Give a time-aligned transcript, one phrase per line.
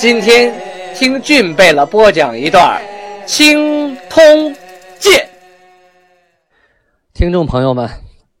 [0.00, 0.50] 今天。
[0.94, 2.80] 听俊贝勒播讲一段
[3.26, 4.22] 《青通
[4.98, 5.12] 剑》。
[7.12, 7.86] 听众朋友们，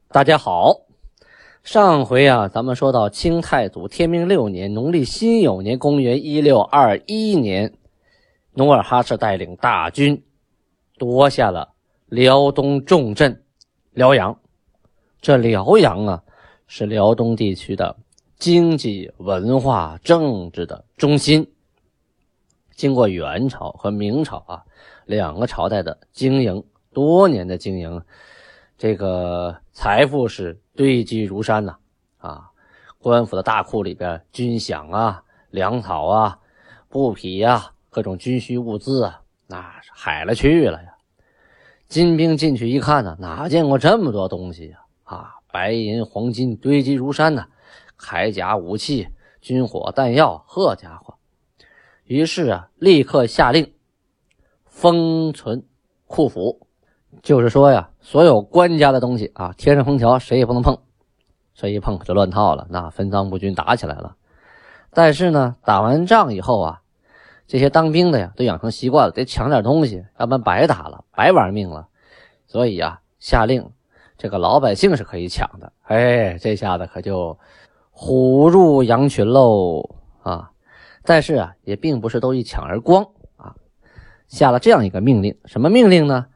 [0.08, 0.80] 大家好。
[1.62, 7.74] 上回啊，咱们说到清太祖天命六年（农历辛酉年，公元一六二一年），
[8.56, 10.24] 努尔哈赤带领大军
[10.96, 11.74] 夺下了
[12.06, 13.42] 辽东重镇
[13.92, 14.34] 辽阳。
[15.20, 16.22] 这辽阳啊，
[16.66, 17.98] 是辽东地区的
[18.40, 21.46] 经济、文化、政治的中心。
[22.74, 24.64] 经过元朝和明朝啊
[25.04, 28.02] 两个朝代的经营，多年的经营，
[28.78, 31.76] 这个财富是堆积如山呐！
[32.16, 32.48] 啊，
[32.98, 36.38] 官府的大库里边军饷啊、粮草啊、
[36.88, 40.94] 布匹呀、各种军需物资啊，那是海了去了呀！
[41.88, 44.78] 金兵进去一看呢，哪见过这么多东西呀？
[45.04, 47.46] 啊，白银黄金堆积如山呐，
[48.00, 49.08] 铠甲武器、
[49.40, 51.14] 军火弹药，呵家伙！
[52.04, 53.74] 于是啊，立刻下令
[54.64, 55.64] 封存
[56.06, 56.66] 库府，
[57.22, 60.78] 就是说呀，所有官家的东西啊，贴上封条，谁也不能碰。
[61.54, 64.16] 这一碰可就乱套了，那分赃不均，打起来了。
[64.92, 66.80] 但是呢，打完仗以后啊，
[67.46, 71.88] 这些当兵的呀，都养成习惯了，得抢点东西，要不然白打了，白玩命了。
[72.46, 73.70] 所以呀，下令
[74.16, 75.72] 这个老百姓是可以抢的。
[75.82, 77.38] 哎，这下子可就
[78.02, 80.52] 虎入羊群喽啊！
[81.02, 83.06] 但是啊，也并不是都一抢而光
[83.36, 83.54] 啊，
[84.26, 86.26] 下了这样一个命令，什么命令呢？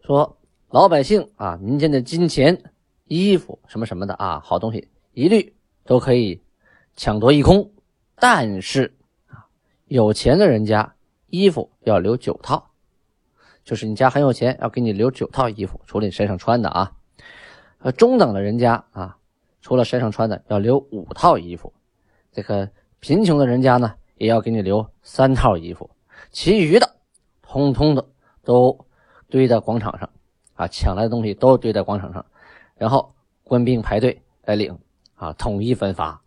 [0.00, 0.38] 说
[0.70, 2.72] 老百姓啊，民间的金钱、
[3.04, 6.40] 衣服什么什么的啊，好东西一律都可以
[6.96, 7.70] 抢夺一空，
[8.14, 8.96] 但是
[9.26, 9.44] 啊，
[9.88, 10.94] 有钱的人家
[11.26, 12.70] 衣服要留九套，
[13.64, 16.92] 就是你家很有钱，要给你留九套衣服，除了你身上穿的啊。
[17.80, 19.18] 呃，中等的人家啊，
[19.62, 21.72] 除了身上穿的，要留五套衣服。
[22.30, 22.68] 这个
[23.00, 23.94] 贫穷的人家呢？
[24.18, 25.90] 也要给你留三套衣服，
[26.30, 26.88] 其余的
[27.40, 28.06] 通通的
[28.44, 28.86] 都
[29.28, 30.08] 堆在广场上
[30.54, 30.68] 啊！
[30.68, 32.24] 抢来的东西都堆在广场上，
[32.76, 33.12] 然后
[33.42, 34.78] 官兵排队来领
[35.16, 36.20] 啊，统一分发。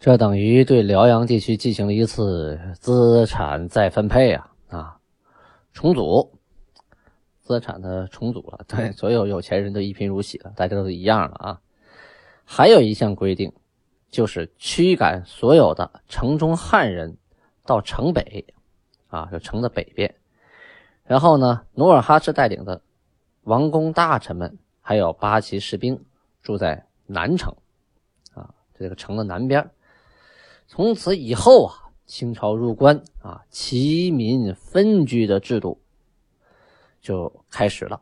[0.00, 4.98] 这等于对辽阳地区进行了一次资产再分配啊啊，
[5.72, 6.32] 重组
[7.40, 8.64] 资产的重组了。
[8.66, 11.60] 对，所有有钱人都一贫如洗了，大家都一样了啊。
[12.50, 13.52] 还有一项规定，
[14.10, 17.18] 就是驱赶所有的城中汉人。
[17.66, 18.46] 到城北，
[19.08, 20.14] 啊，就城的北边。
[21.04, 22.80] 然后呢，努尔哈赤带领的
[23.42, 26.02] 王公大臣们，还有八旗士兵
[26.40, 27.54] 住在南城，
[28.32, 29.70] 啊，这个城的南边。
[30.66, 35.82] 从此以后啊，清朝入关啊，齐民分居的制度
[37.02, 38.00] 就开始了。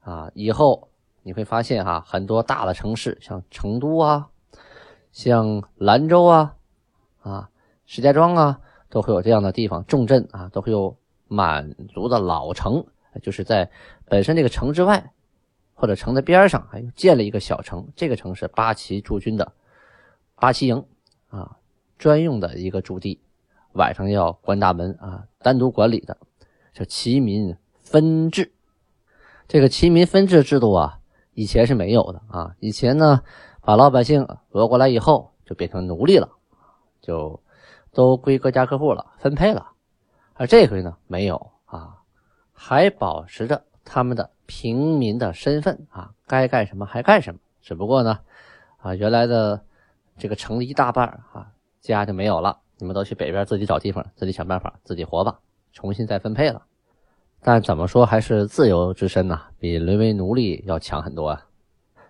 [0.00, 0.88] 啊，以后
[1.28, 4.30] 你会发现哈，很多大的城市，像成都啊，
[5.12, 6.56] 像兰州啊，
[7.20, 7.50] 啊。
[7.84, 10.96] 石家庄啊，都会有这样的地方重镇啊，都会有
[11.26, 12.86] 满族的老城，
[13.20, 13.70] 就是在
[14.06, 15.12] 本身这个城之外，
[15.74, 17.86] 或者城的边上，还建了一个小城。
[17.94, 19.52] 这个城是八旗驻军的
[20.34, 20.82] 八旗营
[21.28, 21.58] 啊，
[21.98, 23.20] 专用的一个驻地，
[23.72, 26.16] 晚上要关大门啊，单独管理的，
[26.72, 28.50] 叫齐民分治。
[29.46, 30.97] 这个齐民分治制度啊，
[31.38, 33.22] 以前是没有的啊，以前呢，
[33.62, 36.28] 把老百姓讹过来以后，就变成奴隶了，
[37.00, 37.40] 就。
[37.90, 39.66] 都归各家各户了，分配了，
[40.34, 41.96] 而这回呢，没有啊，
[42.52, 47.40] 还保持着他们的平民的身份啊，该干什么还干什么。
[47.60, 48.20] 只不过呢，
[48.76, 49.64] 啊，原来的
[50.16, 51.50] 这个城的一大半啊，
[51.80, 55.40] 家就没有了，你们都去北边自己找地方，自己想办法，自己活吧，
[55.72, 56.62] 重新再分配了。
[57.42, 61.46] 但怎么说，还是自由之身呐，比沦为奴隶要强很多啊。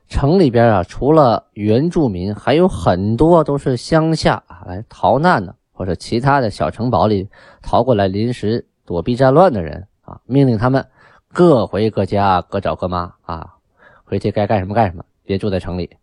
[0.09, 5.55] 城里边啊，除了原住民，还有很多都是乡下来逃难的。
[5.71, 7.29] 或者其他的小城堡里
[7.63, 10.85] 逃过来临时躲避战乱的人啊，命令他们
[11.33, 13.55] 各回各家，各找各妈啊，
[14.03, 15.97] 回去该干什么干什么，别住在城里。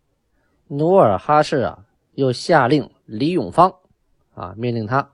[0.68, 1.80] 努尔哈赤啊，
[2.14, 3.74] 又下令李永芳
[4.34, 5.10] 啊，命令他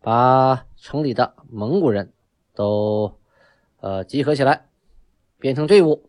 [0.00, 2.12] 把城里的蒙古人
[2.52, 3.14] 都
[3.84, 4.64] 呃集合起来，
[5.38, 6.08] 编成队伍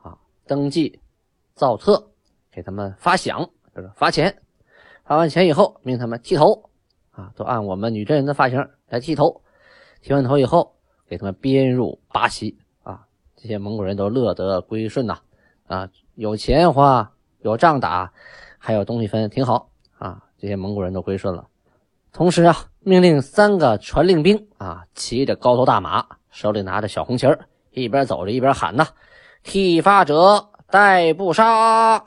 [0.00, 0.16] 啊，
[0.46, 0.98] 登记
[1.54, 2.08] 造册，
[2.50, 4.40] 给他们发饷，就是发钱。
[5.04, 6.70] 发完钱以后，命他们剃头。
[7.10, 9.42] 啊，都按我们女真人的发型来剃头。
[10.00, 10.74] 剃完头以后，
[11.06, 15.18] 给他们编入八旗啊，这些蒙古人都乐得归顺呐，
[15.66, 17.12] 啊，有钱花，
[17.42, 18.10] 有仗打，
[18.56, 20.24] 还有东西分，挺好啊。
[20.38, 21.46] 这些蒙古人都归顺了。
[22.14, 28.86] 同时啊，命令三个传令兵啊，骑着高头大马，手里拿着小红旗儿，一边走着一边喊呐
[29.42, 32.04] ：“剃发者待不杀，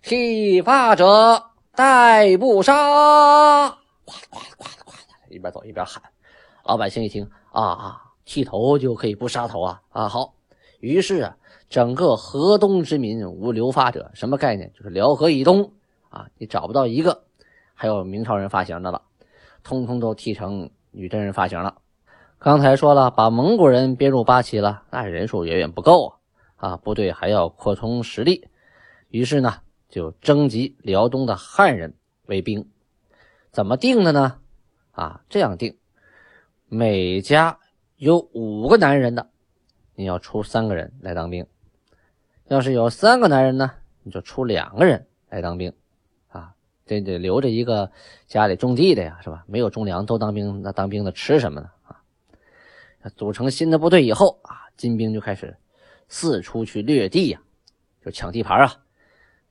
[0.00, 3.68] 剃发者待不杀。”
[4.06, 6.02] 呱呱呱呱的，一边走一边喊。
[6.64, 10.08] 老百姓一听啊啊，剃头就可以不杀头啊啊！
[10.08, 10.32] 好，
[10.80, 11.36] 于是啊，
[11.68, 14.72] 整个河东之民无留发者，什么概念？
[14.72, 15.72] 就是辽河以东
[16.08, 17.24] 啊，你找不到一个
[17.74, 19.02] 还有明朝人发行的了，
[19.66, 21.78] 通通都剃成女真人发型了。
[22.38, 26.20] 刚才说了，把蒙古人编入八旗了，那人数远远不够
[26.54, 26.76] 啊啊！
[26.76, 28.46] 部队还要扩充实力，
[29.08, 29.54] 于是呢，
[29.88, 31.94] 就征集辽东的汉人
[32.26, 32.70] 为兵。
[33.50, 34.38] 怎么定的呢？
[34.92, 35.76] 啊，这样定。
[36.68, 37.58] 每家
[37.96, 39.28] 有五个男人的，
[39.96, 41.44] 你要出三个人来当兵；
[42.46, 43.72] 要是有三个男人呢，
[44.04, 45.72] 你就出两个人来当兵。
[46.86, 47.90] 得，得留着一个
[48.26, 49.44] 家里种地的呀，是吧？
[49.46, 51.68] 没有种粮都当兵，那当兵的吃什么呢？
[51.88, 52.00] 啊，
[53.16, 55.56] 组成新的部队以后啊，金兵就开始
[56.08, 57.40] 四处去掠地呀，
[58.02, 58.72] 就抢地盘啊。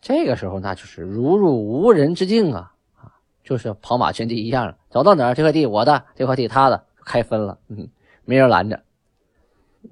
[0.01, 6.85] 这个时候那就是如入无人之境啊，啊，就是跑马圈地一样，走到哪儿这块地我的，这块地他的。
[7.07, 7.87] 开分了，嗯，
[8.23, 8.81] 没人拦着。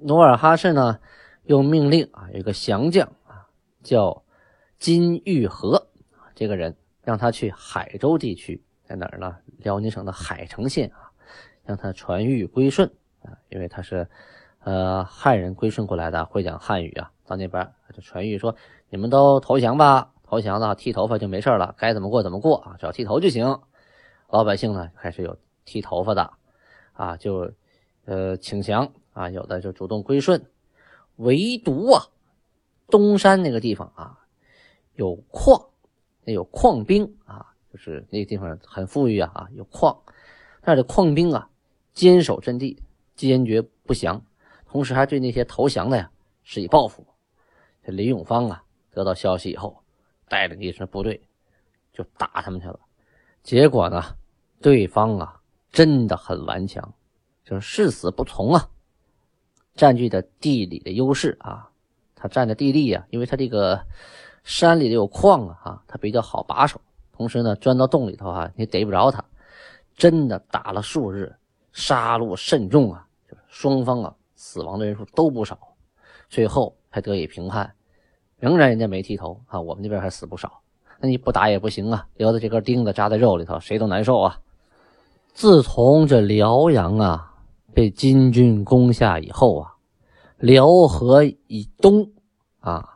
[0.00, 0.98] 努尔哈赤呢，
[1.44, 3.46] 又命令啊，有个降将啊，
[3.84, 4.24] 叫
[4.80, 5.86] 金玉和
[6.34, 6.74] 这个人
[7.04, 9.36] 让他去海州地区，在哪儿呢？
[9.58, 11.12] 辽宁省的海城县啊，
[11.64, 12.90] 让他传谕归顺
[13.22, 14.08] 啊，因为他是
[14.60, 18.56] 呃汉人归顺过来的，会讲汉语啊，到那边就传谕说：
[18.88, 23.60] 你们都投降吧，投降了剃头发就没事了，该怎么过怎么过啊，只要剃头就行。
[24.30, 26.32] 老百姓呢，开始有剃头发的。
[26.94, 27.50] 啊，就，
[28.04, 30.46] 呃，请降啊，有的就主动归顺，
[31.16, 32.06] 唯独啊，
[32.88, 34.20] 东山那个地方啊，
[34.94, 35.60] 有矿，
[36.24, 39.96] 那有矿兵啊，就是那个地方很富裕啊，啊，有矿，
[40.62, 41.48] 那的矿兵啊，
[41.92, 42.82] 坚守阵地，
[43.14, 44.24] 坚决不降，
[44.66, 46.10] 同时还对那些投降的呀
[46.42, 47.06] 施以报复。
[47.84, 49.82] 这李永芳啊，得到消息以后，
[50.28, 51.20] 带着一支部队
[51.92, 52.80] 就打他们去了，
[53.42, 54.02] 结果呢，
[54.60, 55.40] 对方啊。
[55.74, 56.94] 真的很顽强，
[57.44, 58.70] 就是誓死不从啊！
[59.74, 61.68] 占据着地理的优势啊，
[62.14, 63.84] 他占着地利啊，因为他这个
[64.44, 66.80] 山里头有矿啊，哈，他比较好把守。
[67.12, 69.24] 同时呢，钻到洞里头啊，你逮不着他。
[69.96, 71.34] 真的打了数日，
[71.72, 73.06] 杀戮甚重啊，
[73.48, 75.58] 双方啊死亡的人数都不少。
[76.28, 77.72] 最后才得以平叛，
[78.38, 80.60] 仍然人家没剃头啊，我们这边还死不少。
[80.98, 84.40] 那你不打也不行啊，留着这根钉子扎在肉里头，谁都难受啊。
[85.32, 87.34] 自从这辽阳啊
[87.72, 89.74] 被金军攻下以后啊，
[90.38, 92.10] 辽河以东
[92.60, 92.93] 啊，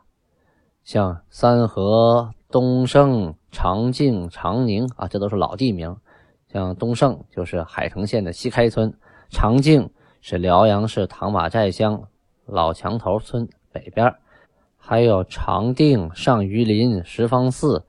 [0.89, 5.95] 像三河、东胜、长靖、长宁啊，这都是老地名。
[6.51, 8.91] 像东胜就是海城县的西开村，
[9.29, 12.07] 长靖是辽阳市唐马寨乡
[12.47, 14.15] 老墙头村北边，
[14.77, 17.85] 还有长定、上榆林、石方寺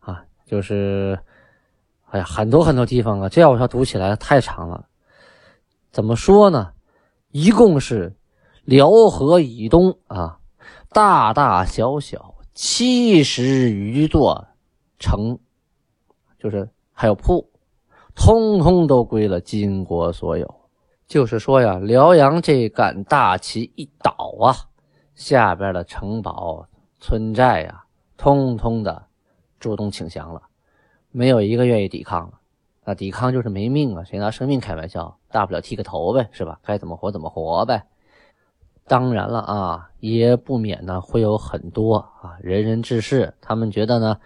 [0.00, 1.18] 啊，就是。
[2.10, 4.84] 哎呀，很多很多地方啊，这要我要读起来太长了。
[5.90, 6.72] 怎么说呢？
[7.30, 8.14] 一共是
[8.64, 10.38] 辽河以东啊，
[10.90, 14.46] 大大小小七十余座
[14.98, 15.38] 城，
[16.38, 17.50] 就是还有铺，
[18.14, 20.54] 通通都归了金国所有。
[21.06, 24.54] 就是说呀，辽阳这杆大旗一倒啊，
[25.14, 26.66] 下边的城堡、
[27.00, 27.84] 村寨呀，
[28.16, 29.06] 通通的
[29.58, 30.42] 主动请降了。
[31.10, 32.40] 没有一个愿意抵抗了，
[32.84, 34.04] 那抵抗就是没命啊！
[34.04, 35.18] 谁拿生命开玩笑？
[35.30, 36.58] 大不了剃个头呗，是吧？
[36.62, 37.86] 该怎么活怎么活呗。
[38.86, 44.18] 当然了啊，也不免呢会有很多啊仁人志士，他们觉得呢，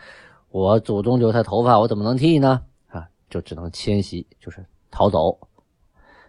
[0.50, 2.62] 我祖宗留下头发，我怎么能剃呢？
[2.88, 5.38] 啊，就只能迁徙，就是逃走。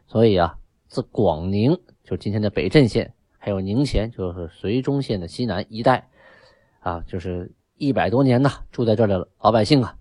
[0.08, 0.58] 所以啊，
[0.88, 6.10] 自广宁，就今天的北镇县，还有宁前，就是绥中县的西南一带，
[6.80, 9.96] 啊，就是一百多年呢，住在这儿的老百姓啊。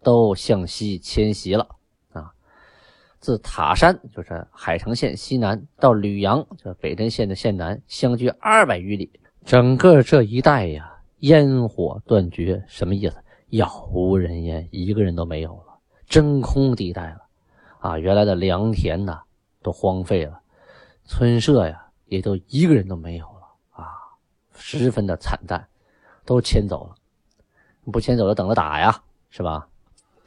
[0.00, 1.66] 都向西迁徙了！
[3.20, 9.10] 自塔山，就是海城县西南，到吕阳，这北镇县的县南，相距二百余里。
[9.44, 13.16] 整个这一带呀，烟火断绝，什么意思？
[13.50, 17.20] 杳无人烟，一个人都没有了，真空地带了
[17.80, 17.98] 啊！
[17.98, 19.22] 原来的良田呐，
[19.62, 20.40] 都荒废了，
[21.04, 23.88] 村舍呀，也都一个人都没有了啊！
[24.54, 25.66] 十分的惨淡，
[26.26, 26.94] 都迁走了，
[27.90, 29.66] 不迁走了，等着打呀，是吧？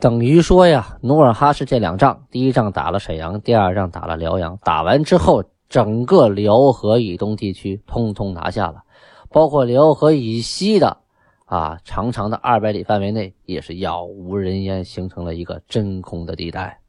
[0.01, 4.57] 等于说呀，努尔哈赤这两仗，第一仗打了沈阳，第二仗打了辽阳。
[4.63, 8.81] 打完之后，整个辽河以东地区通通拿下了，
[9.29, 10.97] 包括辽河以西的
[11.45, 16.79] 啊长长的二百里范围内也是杳无人烟，形成了一个真空的地带。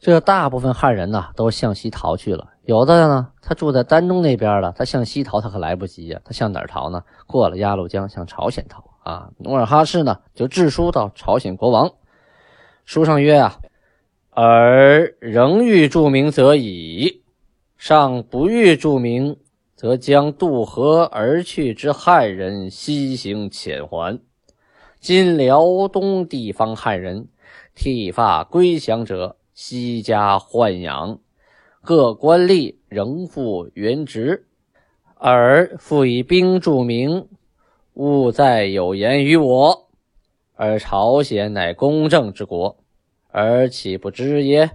[0.00, 7.04] 这大部分汉人呢都向西逃去了，有的呢他住在丹东那边了，他向西逃他可来不及呀，他向哪儿逃呢？
[7.28, 9.30] 过了鸭绿江向朝鲜逃啊。
[9.38, 11.88] 努尔哈赤呢就致书到朝鲜国王。
[12.88, 13.60] 书上曰：“啊，
[14.30, 17.20] 尔仍欲著名则已，
[17.76, 19.36] 尚不欲著名，
[19.76, 24.18] 则将渡河而去之汉人西行遣还。
[25.00, 27.28] 今辽东地方汉人
[27.74, 31.18] 剃发归降者，西家豢养，
[31.82, 34.46] 各官吏仍复原职。
[35.16, 37.28] 尔复以兵著名，
[37.92, 39.84] 勿再有言于我。”
[40.60, 42.76] 而朝鲜乃公正之国，
[43.30, 44.72] 而岂不知耶？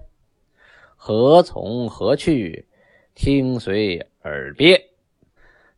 [0.96, 2.66] 何从何去？
[3.14, 4.82] 听随耳别。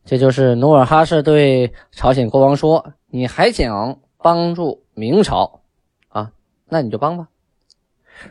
[0.05, 5.59] 这就是努尔哈赤对朝鲜国王说：“你还想帮助明朝
[6.07, 6.31] 啊？
[6.69, 7.27] 那你就帮吧。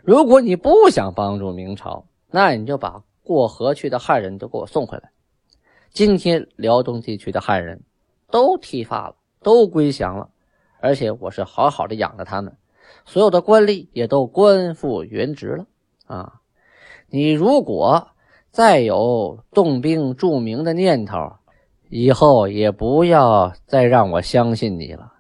[0.03, 5.11] 如果你不想帮助明朝，那你就把过河去的汉人都给我送回来。
[5.91, 7.83] 今天辽东地区的汉人
[8.31, 10.31] 都剃发了，都归降了。”
[10.87, 12.57] 而且我是好好的养着他们，
[13.05, 15.67] 所有的官吏也都官复原职了
[16.07, 16.35] 啊！
[17.09, 18.11] 你如果
[18.53, 21.33] 再有动兵助明的念头，
[21.91, 25.15] 以后也不要再让我相信你了。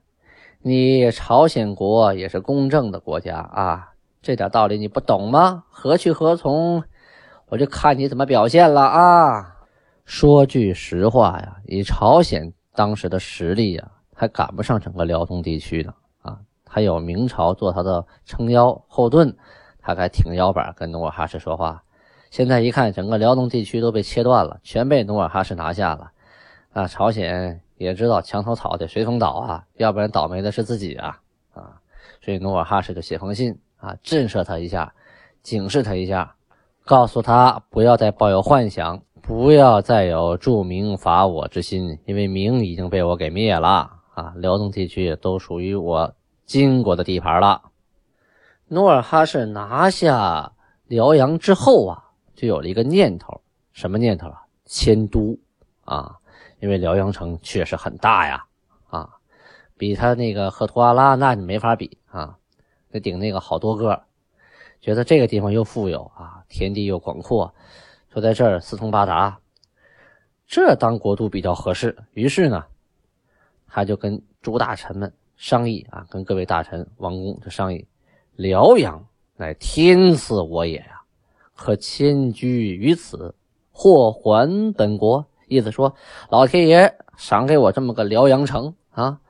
[0.60, 3.90] 你朝鲜国也是公正的国家啊，
[4.22, 5.64] 这点道理你不懂吗？
[5.68, 6.84] 何去何从？
[7.48, 9.56] 我就看你怎么表现了啊！
[10.04, 13.90] 说句实话呀，以朝鲜当时的实力呀。
[14.18, 16.38] 还赶不上整个辽东地区呢啊！
[16.66, 19.36] 还有明朝做他的撑腰后盾，
[19.78, 21.82] 他还挺腰板跟努尔哈赤说话。
[22.30, 26.10] 现在一看，整个辽东地区都被切断了，全被努尔哈赤拿下了
[26.72, 26.86] 啊！
[26.88, 31.20] 朝鲜也知道墙头草得随风倒啊，要不然倒霉的是自己啊
[31.52, 31.76] 啊！
[32.22, 34.94] 所以努尔哈赤就写封信啊，震慑他一下，
[35.42, 36.34] 警示他一下，
[36.86, 43.92] 告诉他不要再抱有幻想，不要再有助明伐我之心，因为明已经被我给灭了。
[44.16, 46.14] 啊，辽东地区都属于我
[46.46, 47.70] 金国的地盘了。
[48.68, 50.54] 努尔哈赤拿下
[50.86, 52.02] 辽阳之后啊，
[52.34, 53.42] 就有了一个念头，
[53.74, 54.42] 什么念头啊？
[54.64, 55.38] 迁都
[55.84, 56.16] 啊，
[56.60, 58.46] 因为辽阳城确实很大呀，
[58.88, 59.06] 啊，
[59.76, 62.38] 比他那个赫图阿拉那你没法比啊，
[62.90, 64.02] 那顶那个好多个。
[64.80, 67.54] 觉得这个地方又富有啊，田地又广阔，
[68.10, 69.38] 说在这儿四通八达，
[70.46, 71.94] 这当国都比较合适。
[72.14, 72.64] 于是呢。
[73.76, 77.86] 他就跟诸大臣们商议啊，跟各位大臣、王公就商议：
[78.34, 79.04] 辽阳
[79.36, 81.02] 乃天赐我也呀，
[81.54, 83.34] 可迁居于此，
[83.70, 85.26] 或还本国。
[85.46, 85.94] 意思说，
[86.30, 89.20] 老天爷赏给我这么个辽阳城啊，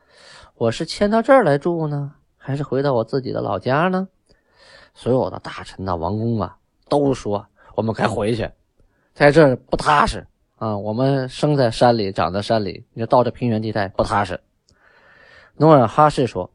[0.55, 4.07] 我是迁到这儿来住呢，还是回到我自己的老家呢？
[4.95, 6.57] 所有的大臣呐、王公啊，
[6.89, 8.49] 都说我们该回去，
[9.13, 10.25] 在这儿不踏实。
[10.57, 14.41] 啊，我们生在山里，长在山里，你到这平原地带不踏实。
[15.59, 16.51] 努尔哈赤说：“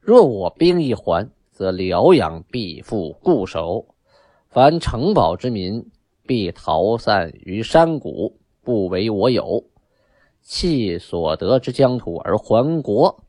[0.00, 3.86] 若我兵一还，则辽阳必复固守，
[4.50, 5.90] 凡城堡之民
[6.26, 9.64] 必逃散于山谷，不为我有。
[10.42, 13.24] 弃所得之疆土而还国，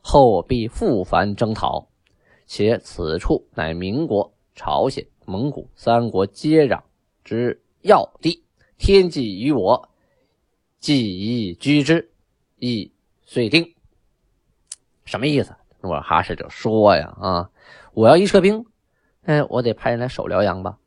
[0.00, 1.88] 后必复凡征讨。
[2.46, 6.80] 且此处乃民国、朝鲜、蒙古三国接壤
[7.24, 8.44] 之要地。”
[8.80, 9.90] 天际于我，
[10.78, 12.10] 既已居之，
[12.56, 12.90] 亦
[13.26, 13.74] 遂定。
[15.04, 15.54] 什么意思？
[15.82, 17.50] 努尔哈赤就说呀：“啊，
[17.92, 18.64] 我要一撤兵，
[19.24, 20.78] 哎，我得派人来守辽阳吧？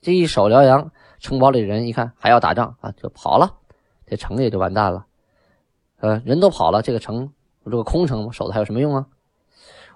[0.00, 3.56] 这一守辽阳，城堡里人一看还要打仗啊，就跑了，
[4.06, 5.06] 这城也就完蛋了。
[5.98, 7.32] 呃，人都跑了，这个城
[7.64, 9.08] 这个空城守的还有什么用啊？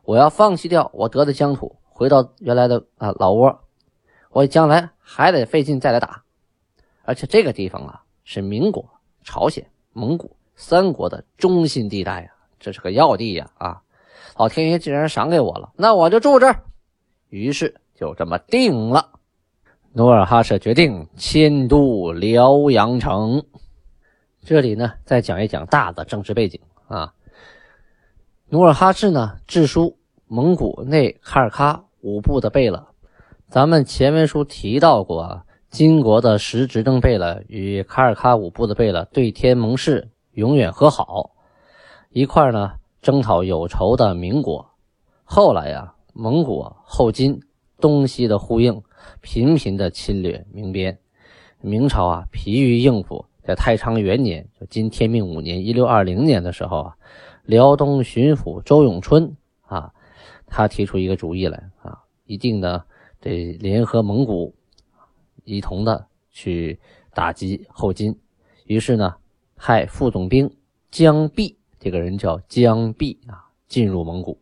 [0.02, 3.60] 我要放弃掉我得的疆土，回到原来的啊老窝，
[4.30, 6.24] 我将来还得费劲再来打。”
[7.06, 8.84] 而且这个地方啊，是民国、
[9.22, 13.48] 朝鲜、蒙古三国的中心地带呀，这是个要地呀！
[13.58, 13.80] 啊，
[14.36, 16.64] 老天爷既然赏给我了，那我就住这儿。
[17.28, 19.20] 于是就这么定了。
[19.92, 23.40] 努尔哈赤决定迁都辽阳城。
[24.42, 27.14] 这里呢，再讲一讲大的政治背景啊。
[28.48, 29.96] 努尔哈赤呢，致书
[30.26, 32.88] 蒙古内喀尔喀五部的贝勒。
[33.48, 35.45] 咱们前文书提到过。
[35.76, 41.32] 金国的实执政贝勒与卡尔喀五部的贝勒对天盟誓，永远和好，
[42.08, 44.70] 一块呢征讨有仇的民国。
[45.22, 47.38] 后来呀，蒙古后金
[47.78, 48.82] 东西的呼应，
[49.20, 50.98] 频频的侵略明边。
[51.60, 56.96] 明朝啊，疲于应付，在太昌元年，就今天命五年（一六二零年）的时候啊，
[57.44, 59.92] 辽东巡抚周永春啊，
[60.46, 62.82] 他提出一个主意来啊，一定呢
[63.20, 64.54] 得联合蒙古，
[65.46, 66.78] 一同的去
[67.14, 68.14] 打击后金。
[68.66, 69.14] 于是呢，
[69.56, 70.54] 派副总兵
[70.90, 74.38] 江弼，这个人叫江弼啊，进入蒙古。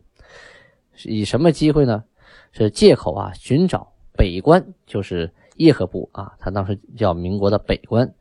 [1.05, 2.03] 以什么机会呢？
[2.51, 8.13] 是借口啊，寻找北关，就是叶赫部啊，他当时叫民国的北关，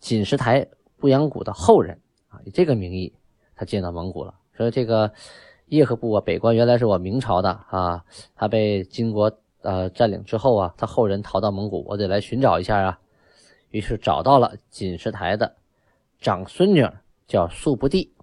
[0.00, 0.66] 锦石台
[0.96, 3.12] 布阳谷的后人啊，以这个名义，
[3.54, 4.34] 他进到蒙古了。
[4.52, 5.12] 说这个
[5.66, 8.02] 叶赫部啊，北关原来是我明朝的啊，
[8.34, 9.30] 他被金国
[9.66, 12.98] 呃占领之后啊，他后人逃到蒙古，我得来寻找一下啊。
[13.70, 15.56] 于是找到了锦石台的
[16.20, 16.88] 长孙女，
[17.26, 18.14] 叫素不地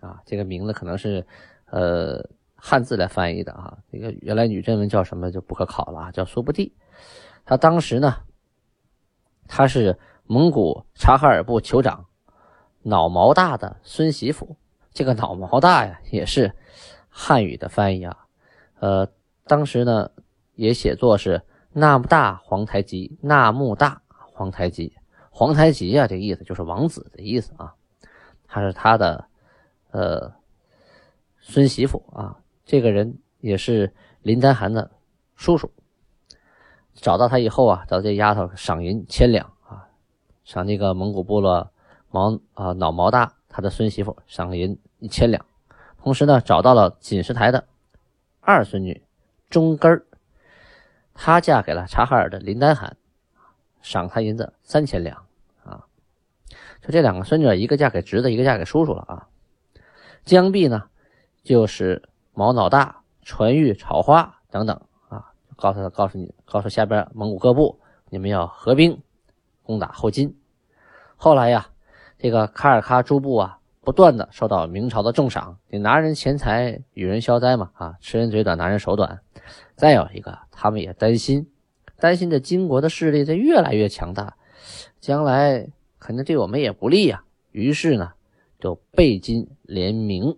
[0.00, 1.26] 啊，这个名字可能是
[1.66, 2.28] 呃。
[2.60, 6.74] 汉字来翻译的啊，这个原来女真文叫什么就不可考了啊，叫苏布地。
[7.44, 8.16] 他当时呢，
[9.46, 12.06] 他是蒙古察哈尔部酋长
[12.82, 14.56] 脑毛大的孙媳妇。
[14.92, 16.52] 这个脑毛大呀，也是
[17.08, 18.26] 汉语的翻译啊。
[18.80, 19.06] 呃，
[19.44, 20.10] 当时呢
[20.58, 21.40] 也写作是
[21.72, 24.92] 纳木大皇太极，纳木大皇太极，
[25.30, 27.72] 皇太极啊，这个意思就是王子的意思啊。
[28.48, 29.24] 他是他的
[29.92, 30.32] 呃
[31.38, 32.36] 孙媳妇啊。
[32.64, 34.90] 这个人也是林丹汗的
[35.36, 35.70] 叔叔。
[36.94, 39.86] 找到他以后啊，找这丫头赏银千两啊，
[40.42, 41.70] 赏那个蒙古部落
[42.10, 45.46] 毛啊脑毛大他的孙媳妇赏银一千两。
[46.02, 47.64] 同时呢，找到了锦石台的
[48.40, 49.00] 二孙女
[49.48, 50.04] 中根儿，
[51.18, 52.96] 她嫁给了察哈尔的林丹汗，
[53.82, 55.26] 赏她银子三千两
[55.64, 55.84] 啊。
[56.80, 59.28] 就这两个孙女，一个嫁给侄子，一个嫁给叔叔了啊。
[60.24, 60.84] 江碧呢，
[61.42, 62.08] 就是。
[62.34, 69.02] 毛脑大、传玉、草花等等啊，告诉他，告诉你，告诉下边蒙古各部，你们要合兵
[69.64, 70.38] 攻打后金。
[71.16, 71.70] 后来呀，
[72.16, 73.57] 这个卡尔喀诸部啊，
[73.88, 79.20] 不断的受到明朝的重赏，你拿人钱财与人消灾嘛啊，吃人嘴短，拿人手短。
[79.76, 81.50] 再有一个，他们也担心，
[81.98, 84.36] 担心这金国的势力在越来越强大，
[85.00, 87.24] 将来肯定对我们也不利呀。
[87.50, 88.12] 于是呢，
[88.60, 90.36] 就背金联明。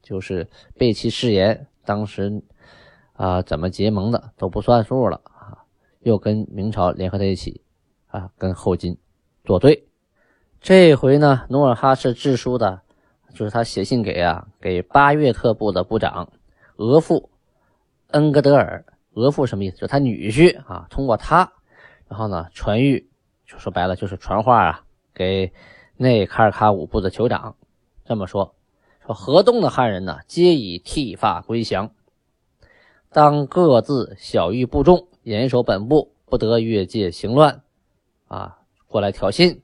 [0.00, 2.40] 就是背弃誓言，当时
[3.12, 5.58] 啊怎么结盟的都不算数了啊，
[6.00, 7.60] 又跟明朝联合在一起
[8.06, 8.96] 啊，跟后金
[9.44, 9.86] 作对。
[10.66, 12.80] 这回呢，努尔哈赤致书的，
[13.32, 16.28] 就是他写信给啊给八月特部的部长
[16.74, 17.28] 额驸
[18.08, 19.76] 恩格德尔，额驸什么意思？
[19.76, 21.52] 就是他女婿啊，通过他，
[22.08, 23.04] 然后呢传谕，
[23.46, 24.82] 就说白了就是传话啊，
[25.14, 25.52] 给
[25.96, 27.54] 内卡尔喀五部的酋长
[28.04, 28.56] 这么说。
[29.06, 31.92] 说河东的汉人呢，皆以剃发归降，
[33.12, 37.62] 当各自小谕部众，严守本部，不得越界行乱。
[38.26, 39.60] 啊，过来挑衅，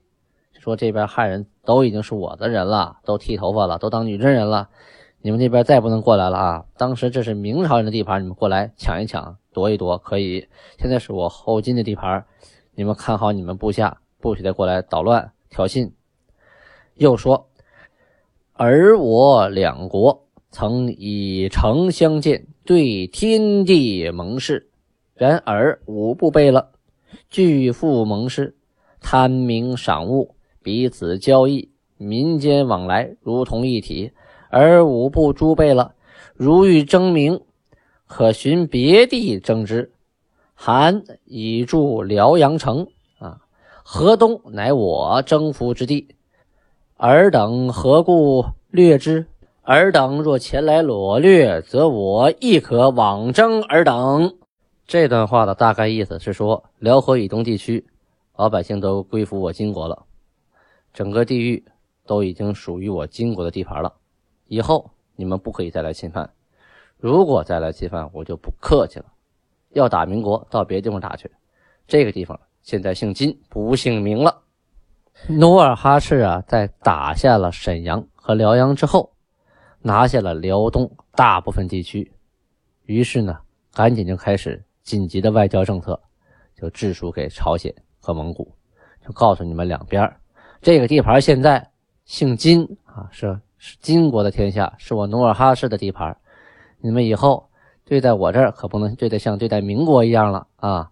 [0.63, 4.69] 说这边汉人都已经是我的人了，都剃头发了，都当女真人了，
[5.21, 6.65] 你们那边再不能过来了啊！
[6.77, 10.47] 当时这是明朝人的地盘，你们过来抢一抢，夺一夺可以。
[10.79, 12.23] 现在是我后金的地盘，
[12.75, 15.91] 你们看好你们部下，不许再过来捣乱挑衅。
[16.95, 17.49] 又说。
[18.55, 24.69] 而我两国曾以诚相见，对天地盟誓。
[25.15, 26.69] 然而吾不背了，
[27.29, 28.55] 拒附盟誓，
[29.01, 34.11] 贪名赏物，彼此交易，民间往来如同一体。
[34.49, 35.93] 而吾不诸背了，
[36.35, 37.41] 如欲争名，
[38.07, 39.91] 可寻别地争之。
[40.53, 42.87] 韩已驻辽阳城，
[43.19, 43.41] 啊，
[43.83, 46.15] 河东乃我征服之地。
[46.95, 49.25] 尔等何故略之？
[49.63, 54.35] 尔等若前来裸掠，则我亦可往征尔等。
[54.85, 57.85] 这段话的大概意思是说，辽河以东地区
[58.37, 60.03] 老百姓都归附我金国了，
[60.93, 61.65] 整个地域
[62.05, 63.93] 都已经属于我金国的地盘了。
[64.45, 66.31] 以后你们不可以再来侵犯，
[66.97, 69.05] 如果再来侵犯，我就不客气了。
[69.71, 71.29] 要打民国，到别地方打去。
[71.87, 74.43] 这个地方现在姓金，不姓明了。
[75.27, 79.11] 努尔哈赤啊，在打下了沈阳和辽阳之后，
[79.81, 82.11] 拿下了辽东大部分地区，
[82.85, 83.39] 于是呢，
[83.73, 85.99] 赶紧就开始紧急的外交政策，
[86.55, 88.51] 就致书给朝鲜和蒙古，
[89.05, 90.11] 就告诉你们两边，
[90.63, 91.71] 这个地盘现在
[92.05, 96.15] 姓金啊，是是金国的天下，是我努尔哈赤的地盘，
[96.79, 97.49] 你们以后
[97.83, 100.89] 对待我这儿可不能对待像对待民国一样了啊，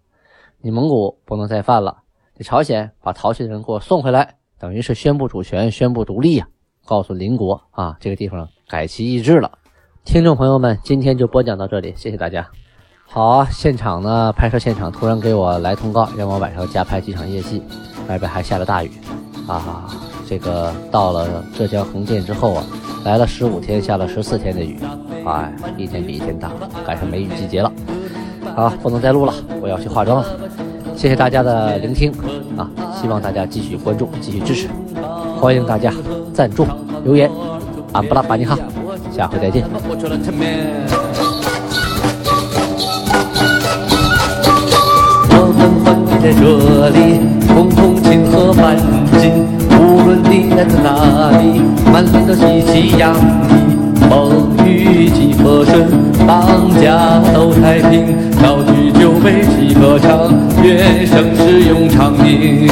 [0.60, 2.00] 你蒙古不能再犯了。
[2.38, 6.46] 这朝鲜把逃去的人给我送回来，等于是宣布主权、宣布独立呀！
[6.86, 9.58] 告诉邻国啊，这个地方改其意志了，
[10.04, 12.46] 听众朋友们，今天就播讲到这里，谢谢大家。
[13.08, 17.64] 好啊，现场呢，拍摄现场突然给我来通告，让我晚上加拍几场夜戏，
[18.10, 18.92] 外边还下了大雨，
[19.48, 19.90] 啊，
[20.28, 22.64] 这个到了浙江横店之后啊，
[23.04, 24.80] 来了十五天，下了十四天的雨，
[25.26, 26.52] 哎，一天比一天大，
[26.86, 27.72] 赶上梅雨季节了。
[28.56, 30.28] 好，不能再录了，我要去化妆了。
[30.96, 32.12] 谢谢大家的聆听
[32.58, 34.68] 啊，希望大家继续关注，继续支持，
[35.40, 35.94] 欢迎大家
[36.34, 36.66] 赞助
[37.04, 37.30] 留言，
[37.92, 38.58] 安布拉巴尼哈，
[39.16, 39.64] 下回再见。
[46.22, 48.76] 在这里，共同庆贺繁
[49.22, 49.46] 景。
[49.80, 51.62] 无论你来自哪里，
[51.94, 54.02] 满脸都喜气洋溢。
[54.10, 55.88] 风雨几何顺，
[56.26, 58.18] 当家都太平。
[58.42, 62.68] 高举酒杯齐歌唱，愿盛世永长宁。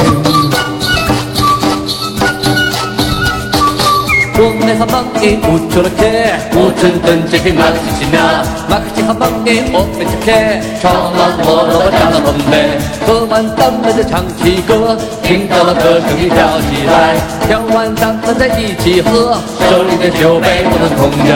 [4.41, 6.07] 我们好忙耶，不出了客，
[6.55, 8.39] 我真等这片马克西纳，
[8.71, 10.31] 马克西好忙耶，我们吃客，
[10.79, 21.35] 唱完我了加了烘焙，喝完咱们就唱起歌，听到了歌声你跳起来，跳完咱们再一起喝，手里的酒杯不能空着。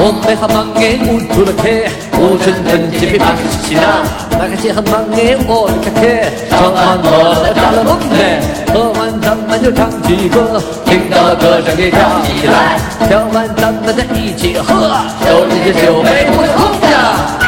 [0.00, 1.70] 我们好忙耶，不出了客，
[2.20, 4.02] 乌唇喷气别发脾气啦
[4.32, 7.84] 迈开腿很棒诶我的个天唱完歌还打了
[8.72, 12.78] 喝完咱们就唱起歌听到了歌声便跳起来。
[13.08, 14.66] 喝完咱们再一起喝
[15.24, 17.47] 手里姐酒杯不一空呀